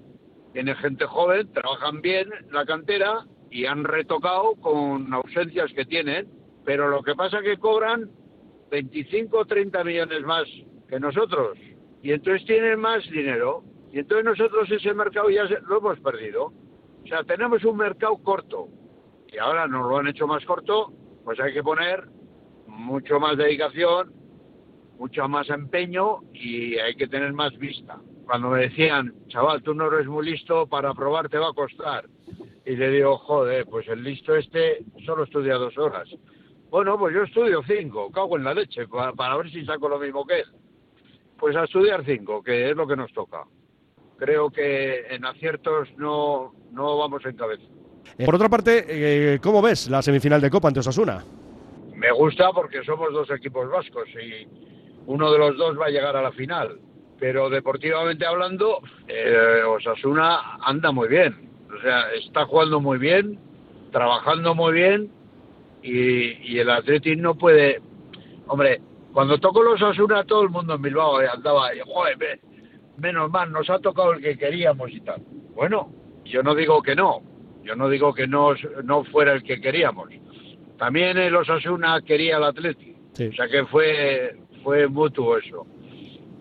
[0.53, 6.29] Tiene gente joven, trabajan bien la cantera y han retocado con ausencias que tienen.
[6.67, 8.11] Pero lo que pasa es que cobran
[8.71, 10.45] 25 o 30 millones más
[10.87, 11.57] que nosotros.
[12.03, 13.65] Y entonces tienen más dinero.
[13.91, 16.53] Y entonces nosotros ese mercado ya lo hemos perdido.
[17.03, 18.69] O sea, tenemos un mercado corto.
[19.29, 20.93] Y ahora nos lo han hecho más corto,
[21.25, 22.07] pues hay que poner
[22.67, 24.13] mucho más dedicación,
[24.99, 27.99] mucho más empeño y hay que tener más vista.
[28.31, 32.05] Cuando me decían, chaval, tú no eres muy listo, para probar te va a costar.
[32.65, 36.09] Y le digo, joder, pues el listo este solo estudia dos horas.
[36.71, 39.99] Bueno, pues yo estudio cinco, cago en la leche, pa- para, ver si saco lo
[39.99, 40.47] mismo que él.
[41.41, 43.43] Pues a estudiar cinco, que es lo que nos toca.
[44.17, 47.65] Creo que en aciertos no, no vamos en cabeza.
[48.17, 48.85] Eh, Por otra parte,
[49.35, 51.25] eh, ¿cómo ves la semifinal de Copa ante Osasuna?
[51.97, 54.47] Me gusta porque somos dos equipos vascos y
[55.07, 56.79] uno de los dos va a llegar a la final.
[57.21, 61.51] Pero deportivamente hablando, eh, Osasuna anda muy bien.
[61.77, 63.39] O sea, está jugando muy bien,
[63.93, 65.11] trabajando muy bien
[65.83, 67.81] y, y el Athletic no puede...
[68.47, 68.81] Hombre,
[69.13, 72.41] cuando tocó los Osasuna todo el mundo en Bilbao andaba, y, joder, me-
[72.97, 75.23] menos mal, nos ha tocado el que queríamos y tal.
[75.55, 75.93] Bueno,
[76.25, 77.21] yo no digo que no,
[77.63, 78.55] yo no digo que no,
[78.85, 80.09] no fuera el que queríamos.
[80.79, 82.95] También el Osasuna quería al Atleti.
[83.29, 85.67] O sea que fue, fue mutuo eso.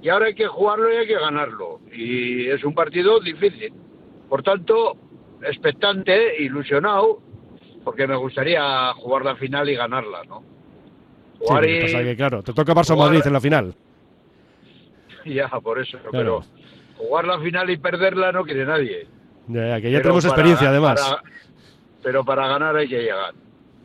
[0.02, 1.80] Y ahora hay que jugarlo y hay que ganarlo.
[1.92, 3.74] Y es un partido difícil.
[4.30, 4.96] Por tanto,
[5.42, 7.20] expectante, ilusionado,
[7.84, 10.40] porque me gustaría jugar la final y ganarla, ¿no?
[11.40, 13.76] Sí, Jugar que y- pasa que, claro, te toca Barça jugar- Madrid en la final.
[15.26, 15.98] Ya, por eso.
[16.10, 16.12] Claro.
[16.12, 16.44] Pero
[16.98, 19.08] jugar la final y perderla no quiere nadie.
[19.48, 21.02] Ya, ya, que ya Pero tenemos para- experiencia, además.
[21.02, 21.24] para-
[22.04, 23.34] pero para ganar hay que llegar.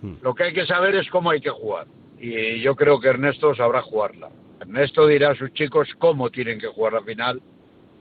[0.00, 0.14] Hmm.
[0.22, 1.86] Lo que hay que saber es cómo hay que jugar.
[2.20, 4.28] Y yo creo que Ernesto sabrá jugarla.
[4.64, 7.40] Ernesto dirá a sus chicos cómo tienen que jugar la final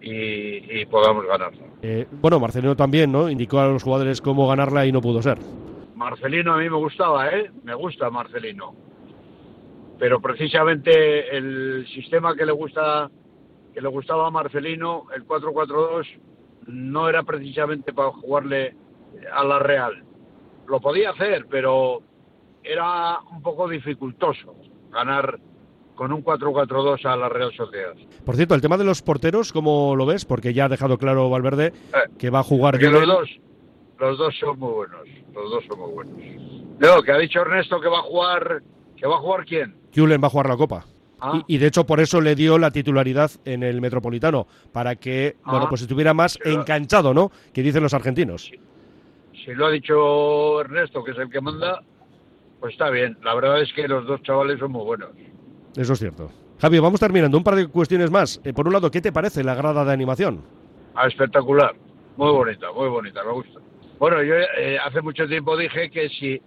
[0.02, 1.66] y, y podamos ganarla.
[1.82, 3.30] Eh, bueno, Marcelino también, ¿no?
[3.30, 5.38] Indicó a los jugadores cómo ganarla y no pudo ser.
[5.96, 7.52] Marcelino a mí me gustaba, ¿eh?
[7.64, 8.74] Me gusta Marcelino.
[10.00, 13.10] Pero precisamente el sistema que le gusta
[13.74, 16.06] que le gustaba a Marcelino, el 4-4-2,
[16.68, 18.76] no era precisamente para jugarle
[19.34, 20.04] a la Real.
[20.68, 22.02] Lo podía hacer, pero
[22.64, 24.56] era un poco dificultoso
[24.92, 25.40] ganar
[25.96, 27.94] con un 4-4-2 a la Real Sociedad.
[28.26, 30.26] Por cierto, el tema de los porteros, ¿cómo lo ves?
[30.26, 31.74] Porque ya ha dejado claro Valverde
[32.18, 33.30] que va a jugar Porque los dos,
[34.00, 36.16] los dos son muy buenos, los dos son muy buenos.
[36.80, 38.64] No, que ha dicho Ernesto que va a jugar,
[38.98, 39.76] que va a jugar quién.
[39.96, 40.86] Julen va a jugar la Copa.
[41.20, 41.42] Ah.
[41.48, 45.38] Y, y de hecho por eso le dio la titularidad en el Metropolitano, para que
[45.46, 45.70] bueno Ah.
[45.70, 47.32] pues estuviera más enganchado, ¿no?
[47.54, 48.52] Que dicen los argentinos.
[49.46, 51.82] Si lo ha dicho Ernesto, que es el que manda,
[52.60, 53.18] pues está bien.
[53.24, 55.10] La verdad es que los dos chavales son muy buenos.
[55.76, 56.30] Eso es cierto.
[56.60, 57.38] Javi, vamos terminando.
[57.38, 58.40] Un par de cuestiones más.
[58.44, 60.42] Eh, por un lado, ¿qué te parece la grada de animación?
[60.96, 61.74] Ah, espectacular.
[62.16, 63.60] Muy bonita, muy bonita, me gusta.
[64.00, 66.42] Bueno, yo eh, hace mucho tiempo dije que si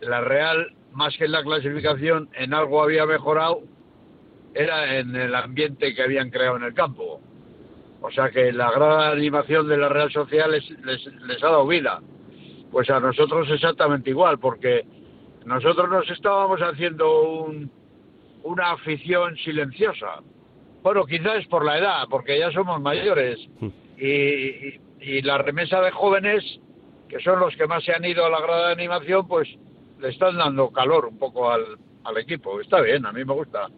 [0.00, 3.60] la Real, más que en la clasificación, en algo había mejorado,
[4.54, 7.20] era en el ambiente que habían creado en el campo.
[8.00, 11.66] O sea que la gran animación de la Real Social les, les, les ha dado
[11.66, 12.00] vida.
[12.72, 14.84] Pues a nosotros exactamente igual, porque
[15.46, 17.70] nosotros nos estábamos haciendo un-
[18.44, 20.20] una afición silenciosa.
[20.82, 23.38] Bueno, quizás es por la edad, porque ya somos mayores.
[23.98, 26.44] Y, y- y la remesa de jóvenes,
[27.08, 29.48] que son los que más se han ido a la grada de animación, pues
[30.00, 31.62] le están dando calor un poco al,
[32.04, 32.60] al equipo.
[32.60, 33.68] Está bien, a mí me gusta.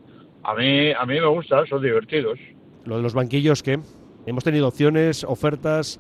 [0.43, 2.39] A mí, a mí me gusta, son divertidos.
[2.85, 3.79] Lo de los banquillos, ¿qué?
[4.27, 5.99] Hemos tenido opciones, ofertas.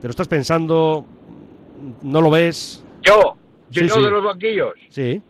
[0.00, 1.04] ¿Te lo estás pensando?
[2.02, 2.84] ¿No lo ves?
[3.02, 3.36] Yo,
[3.70, 4.02] Sí, sí.
[4.02, 4.74] de los banquillos.
[4.88, 5.20] Sí.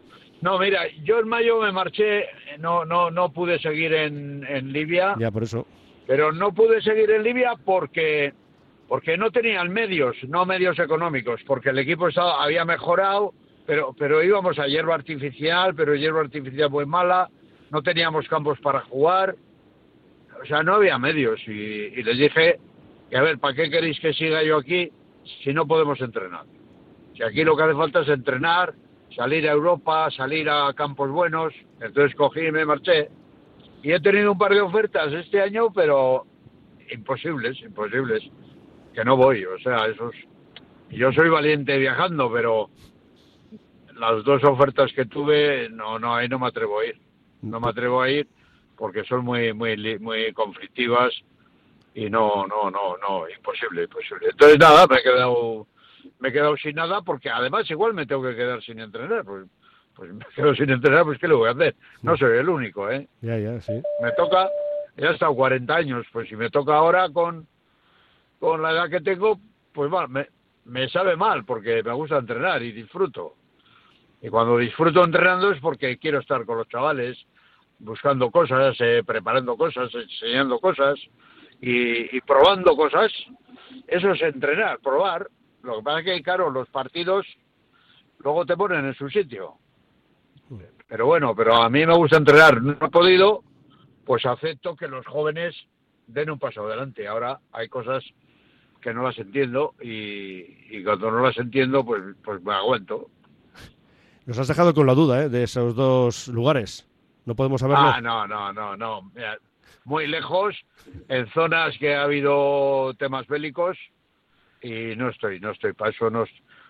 [0.42, 2.26] No, mira, yo en mayo me marché,
[2.58, 5.66] no, no, no pude seguir en, en Libia, Ya, por eso.
[6.06, 8.32] pero no pude seguir en Libia porque,
[8.86, 13.32] porque no tenían medios, no medios económicos, porque el equipo estaba, había mejorado,
[13.66, 17.28] pero, pero íbamos a hierba artificial, pero hierba artificial muy mala,
[17.70, 19.34] no teníamos campos para jugar,
[20.40, 22.58] o sea, no había medios y, y les dije
[23.10, 24.90] que a ver, ¿para qué queréis que siga yo aquí
[25.42, 26.44] si no podemos entrenar?
[27.16, 28.74] Si aquí lo que hace falta es entrenar,
[29.16, 31.52] salir a Europa, salir a campos buenos.
[31.80, 33.08] Entonces cogí y me marché.
[33.82, 36.26] Y he tenido un par de ofertas este año, pero
[36.90, 38.22] imposibles, imposibles.
[38.94, 40.14] Que no voy, o sea, esos.
[40.90, 42.70] Yo soy valiente viajando, pero
[43.94, 47.00] las dos ofertas que tuve, no, no, ahí no me atrevo a ir.
[47.42, 48.28] No me atrevo a ir
[48.76, 51.12] porque son muy, muy, muy conflictivas
[51.94, 54.28] y no, no, no, no, imposible, imposible.
[54.30, 55.66] Entonces nada, me he quedado,
[56.18, 59.46] me he quedado sin nada porque además igual me tengo que quedar sin entrenar, pues,
[59.94, 61.74] pues me quedo sin entrenar, pues qué le voy a hacer.
[62.02, 63.08] No soy el único, ¿eh?
[63.20, 63.82] Ya, ya, sí.
[64.02, 64.48] Me toca,
[64.96, 67.46] ya he estado 40 años, pues si me toca ahora con,
[68.38, 69.38] con la edad que tengo,
[69.72, 70.28] pues va, me,
[70.64, 73.34] me sabe mal porque me gusta entrenar y disfruto.
[74.22, 77.16] Y cuando disfruto entrenando es porque quiero estar con los chavales,
[77.78, 80.98] buscando cosas, eh, preparando cosas, enseñando cosas
[81.60, 83.12] y, y probando cosas.
[83.86, 85.28] Eso es entrenar, probar.
[85.66, 87.26] Lo que pasa es que, claro, los partidos
[88.20, 89.54] luego te ponen en su sitio.
[90.86, 92.62] Pero bueno, pero a mí me gusta entrenar.
[92.62, 93.42] No he podido,
[94.04, 95.56] pues acepto que los jóvenes
[96.06, 97.08] den un paso adelante.
[97.08, 98.04] Ahora hay cosas
[98.80, 103.10] que no las entiendo y, y cuando no las entiendo, pues, pues me aguento.
[104.26, 105.28] Nos has dejado con la duda ¿eh?
[105.28, 106.88] de esos dos lugares.
[107.24, 107.84] No podemos saberlo.
[107.84, 109.10] Ah, no, no, no, no.
[109.12, 109.36] Mira,
[109.84, 110.54] muy lejos,
[111.08, 113.76] en zonas que ha habido temas bélicos
[114.66, 116.24] y no estoy, no estoy para eso, no,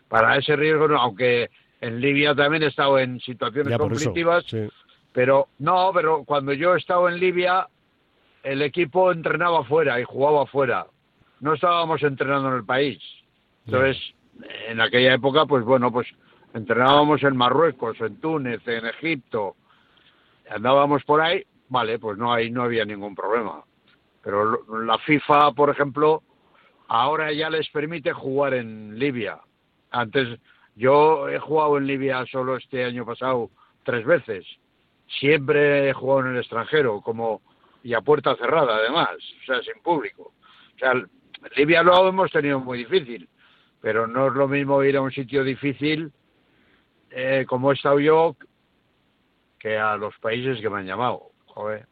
[0.08, 4.04] para ese riesgo, no, aunque en Libia también he estado en situaciones Ya, por eso,
[4.04, 4.68] conflictivas, sí.
[5.12, 7.66] pero no, pero cuando yo he estado en Libia,
[8.42, 10.86] el equipo entrenaba fuera y jugaba fuera.
[11.40, 12.98] No estábamos entrenando en el país.
[13.66, 13.98] Entonces,
[14.68, 16.06] en aquella época, pues bueno, pues
[16.54, 19.56] entrenábamos en Marruecos, en Túnez, en Egipto,
[20.48, 23.64] andábamos por ahí, vale, pues no hay, no había ningún problema.
[24.22, 26.22] Pero la FIFA, por ejemplo,
[26.88, 29.38] ahora ya les permite jugar en Libia.
[29.90, 30.38] Antes,
[30.74, 33.50] yo he jugado en Libia solo este año pasado
[33.84, 34.46] tres veces.
[35.06, 37.40] Siempre he jugado en el extranjero, como
[37.82, 39.10] y a puerta cerrada, además,
[39.42, 40.32] o sea, sin público.
[40.74, 40.92] O sea,
[41.54, 43.28] Libia lo hemos tenido muy difícil,
[43.80, 46.12] pero no es lo mismo ir a un sitio difícil
[47.10, 48.36] eh, como he estado yo
[49.58, 51.30] que a los países que me han llamado.
[51.46, 51.86] Joder.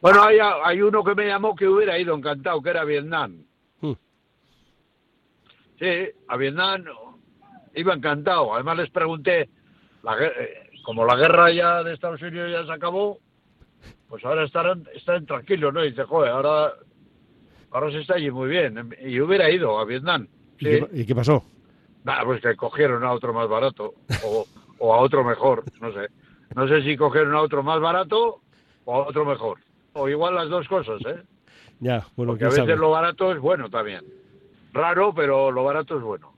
[0.00, 3.44] Bueno, hay, hay uno que me llamó que hubiera ido encantado, que era Vietnam.
[5.78, 6.84] Sí, a Vietnam
[7.74, 8.54] iba encantado.
[8.54, 9.48] Además les pregunté,
[10.02, 13.18] la eh, como la guerra ya de Estados Unidos ya se acabó,
[14.08, 15.84] pues ahora estarán, están tranquilos, ¿no?
[15.84, 16.72] Y dice, joder, ahora,
[17.70, 18.94] ahora se está allí muy bien.
[19.00, 20.28] Y hubiera ido a Vietnam.
[20.58, 21.44] ¿Y, qué, y qué pasó?
[22.04, 23.94] Nah, pues que cogieron a otro más barato
[24.24, 24.46] o,
[24.78, 26.08] o a otro mejor, no sé.
[26.54, 28.40] No sé si cogieron a otro más barato
[28.84, 29.58] o a otro mejor.
[29.94, 31.22] O igual las dos cosas, ¿eh?
[31.80, 32.76] Ya, bueno, Porque a veces sabe.
[32.76, 34.04] lo barato es bueno también.
[34.74, 36.34] Raro, pero lo barato es bueno.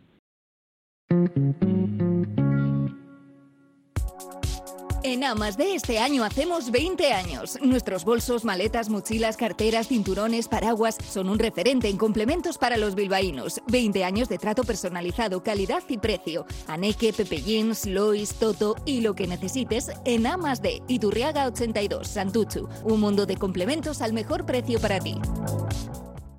[5.02, 7.58] En Amas de este año hacemos 20 años.
[7.62, 13.62] Nuestros bolsos, maletas, mochilas, carteras, cinturones, paraguas son un referente en complementos para los bilbaínos.
[13.68, 16.44] 20 años de trato personalizado, calidad y precio.
[16.66, 22.68] Aneque, Pepe Jeans, Lois, Toto y lo que necesites en Amas de Iturriaga 82, Santuchu.
[22.84, 25.14] Un mundo de complementos al mejor precio para ti.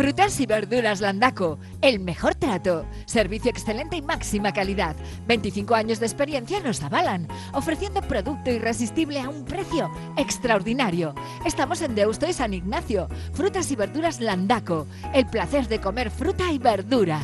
[0.00, 4.96] Frutas y verduras Landaco, el mejor trato, servicio excelente y máxima calidad.
[5.26, 11.14] 25 años de experiencia nos avalan, ofreciendo producto irresistible a un precio extraordinario.
[11.44, 13.08] Estamos en Deusto y San Ignacio.
[13.34, 17.20] Frutas y verduras Landaco, el placer de comer fruta y verdura.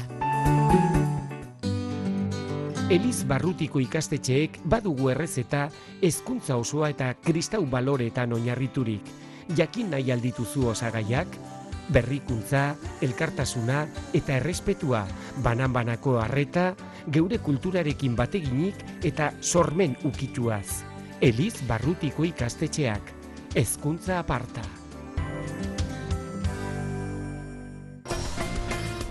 [2.91, 5.71] Eliz barrutiko ikastetxeek badugu errezeta
[6.03, 9.01] hezkuntza osoa eta kristau baloretan oinarriturik.
[9.57, 11.39] Jakin nahi aldituzu osagaiak,
[11.93, 13.85] berrikuntza, elkartasuna
[14.15, 15.05] eta errespetua,
[15.45, 16.73] banan-banako harreta,
[17.13, 20.83] geure kulturarekin bateginik eta sormen ukituaz.
[21.21, 23.15] Eliz Barrutiko ikastetxeak.
[23.57, 24.67] Hezkuntza aparta.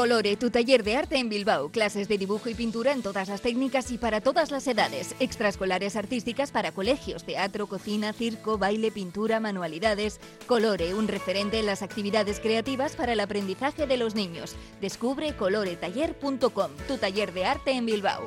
[0.00, 1.68] Colore, tu taller de arte en Bilbao.
[1.68, 5.14] Clases de dibujo y pintura en todas las técnicas y para todas las edades.
[5.20, 10.18] Extraescolares artísticas para colegios, teatro, cocina, circo, baile, pintura, manualidades.
[10.46, 14.56] Colore, un referente en las actividades creativas para el aprendizaje de los niños.
[14.80, 18.26] Descubre coloretaller.com, tu taller de arte en Bilbao.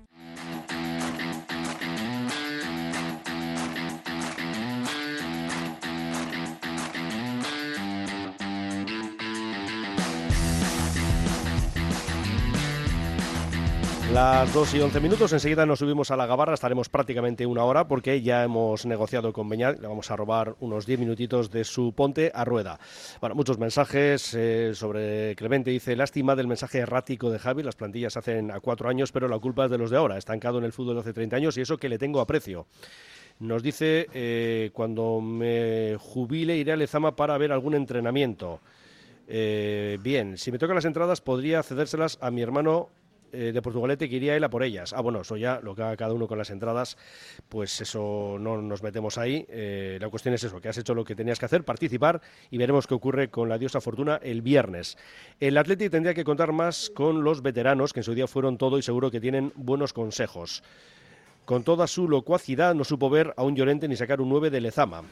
[14.13, 17.87] Las 2 y 11 minutos, enseguida nos subimos a la gabarra, estaremos prácticamente una hora
[17.87, 21.93] porque ya hemos negociado con Beñat, le vamos a robar unos 10 minutitos de su
[21.93, 22.77] ponte a rueda.
[23.21, 28.17] Bueno, muchos mensajes eh, sobre Clemente, dice, lástima del mensaje errático de Javi, las plantillas
[28.17, 30.73] hacen a cuatro años, pero la culpa es de los de ahora, estancado en el
[30.73, 32.67] fútbol hace 30 años y eso que le tengo aprecio.
[33.39, 38.59] Nos dice, eh, cuando me jubile iré a Lezama para ver algún entrenamiento.
[39.33, 42.89] Eh, bien, si me tocan las entradas podría cedérselas a mi hermano
[43.31, 44.93] eh, de Portugalete que iría él a por ellas.
[44.93, 46.97] Ah, bueno, eso ya lo que haga cada uno con las entradas,
[47.49, 49.45] pues eso no nos metemos ahí.
[49.49, 52.57] Eh, la cuestión es eso, que has hecho lo que tenías que hacer, participar y
[52.57, 54.97] veremos qué ocurre con la diosa Fortuna el viernes.
[55.39, 58.77] El Atleti tendría que contar más con los veteranos, que en su día fueron todo
[58.77, 60.63] y seguro que tienen buenos consejos.
[61.45, 64.61] Con toda su locuacidad no supo ver a un Llorente ni sacar un 9 de
[64.61, 65.03] Lezama.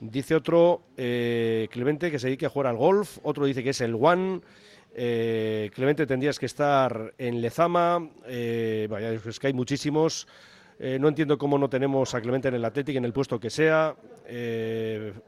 [0.00, 3.18] Dice otro, eh, Clemente, que se dedique a jugar al golf.
[3.22, 4.40] Otro dice que es el One.
[4.98, 8.08] Eh, Clemente, tendrías que estar en Lezama.
[8.26, 8.88] Eh,
[9.26, 10.26] es que hay muchísimos.
[10.78, 13.50] Eh, no entiendo cómo no tenemos a Clemente en el Atlético, en el puesto que
[13.50, 13.94] sea.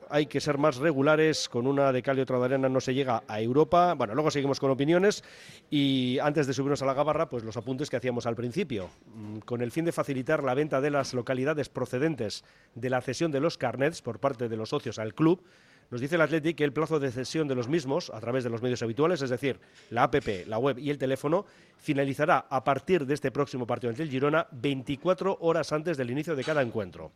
[0.08, 1.50] Hay que ser más regulares.
[1.50, 3.92] Con una de cal y otra de arena no se llega a Europa.
[3.92, 5.22] Bueno, luego seguimos con opiniones.
[5.68, 8.88] Y antes de subirnos a la gabarra, pues los apuntes que hacíamos al principio.
[9.14, 12.42] Mm, Con el fin de facilitar la venta de las localidades procedentes
[12.74, 15.42] de la cesión de los carnets por parte de los socios al club,
[15.91, 18.51] nos dice el Athletic que el plazo de cesión de los mismos, a través de
[18.51, 19.59] los medios habituales, es decir,
[19.91, 21.47] la APP, la web y el teléfono,
[21.78, 26.45] finalizará a partir de este próximo partido ante Girona 24 horas antes del inicio de
[26.45, 27.12] cada encuentro.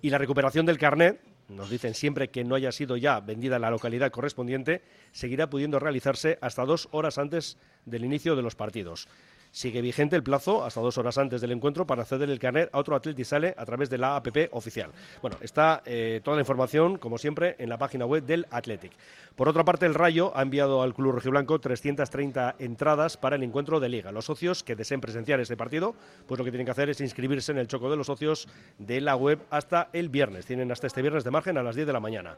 [0.00, 3.62] Y la recuperación del carnet, nos dicen siempre que no haya sido ya vendida en
[3.62, 9.08] la localidad correspondiente, seguirá pudiendo realizarse hasta dos horas antes del inicio de los partidos.
[9.52, 12.78] Sigue vigente el plazo hasta dos horas antes del encuentro para ceder el carnet a
[12.78, 14.90] otro atleta y sale a través de la APP oficial.
[15.20, 18.92] Bueno, está eh, toda la información, como siempre, en la página web del Athletic.
[19.34, 23.80] Por otra parte, el Rayo ha enviado al Club Rojiblanco 330 entradas para el encuentro
[23.80, 24.12] de Liga.
[24.12, 25.96] Los socios que deseen presenciar este partido,
[26.28, 28.46] pues lo que tienen que hacer es inscribirse en el choco de los socios
[28.78, 30.46] de la web hasta el viernes.
[30.46, 32.36] Tienen hasta este viernes de margen a las 10 de la mañana.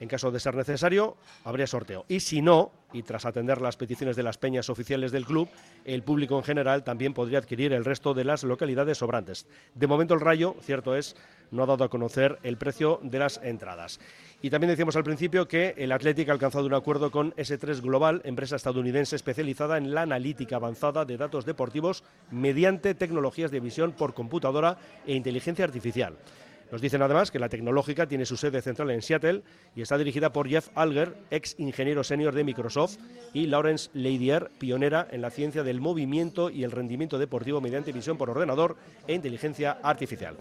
[0.00, 2.04] En caso de ser necesario, habría sorteo.
[2.08, 5.48] Y si no, y tras atender las peticiones de las peñas oficiales del club,
[5.84, 9.46] el público en general también podría adquirir el resto de las localidades sobrantes.
[9.74, 11.16] De momento el Rayo, cierto es,
[11.50, 14.00] no ha dado a conocer el precio de las entradas.
[14.40, 18.22] Y también decíamos al principio que el Athletic ha alcanzado un acuerdo con S3 Global,
[18.24, 24.14] empresa estadounidense especializada en la analítica avanzada de datos deportivos mediante tecnologías de visión por
[24.14, 26.16] computadora e inteligencia artificial.
[26.72, 29.42] Nos dicen además que la tecnológica tiene su sede central en Seattle
[29.76, 32.96] y está dirigida por Jeff Alger, ex ingeniero senior de Microsoft,
[33.34, 38.16] y Lawrence Leidier, pionera en la ciencia del movimiento y el rendimiento deportivo mediante visión
[38.16, 40.38] por ordenador e inteligencia artificial.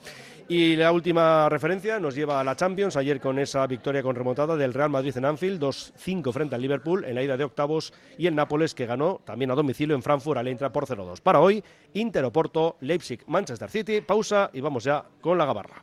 [0.47, 4.55] Y la última referencia nos lleva a la Champions, ayer con esa victoria con remontada
[4.55, 8.27] del Real Madrid en Anfield, 2-5 frente al Liverpool en la ida de octavos, y
[8.27, 11.19] el Nápoles que ganó también a domicilio en Frankfurt al Eintracht por 0-2.
[11.19, 11.61] Para hoy,
[11.93, 15.75] Inter Oporto, Leipzig, Manchester City, pausa y vamos ya con la gabarra.